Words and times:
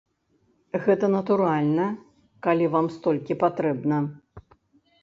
Гэта, 0.85 1.05
натуральна, 1.17 1.85
калі 2.49 2.65
вам 2.77 2.85
столькі 2.99 3.39
патрэбна. 3.47 3.97